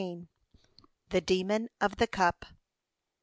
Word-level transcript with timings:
THE 1.09 1.21
DEMON 1.21 1.69
OF 1.79 1.97
THE 1.97 2.07
CUP. 2.07 2.43